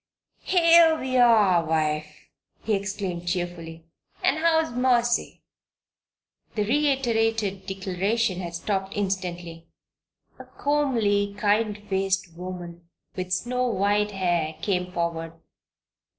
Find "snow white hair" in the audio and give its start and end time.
13.31-14.55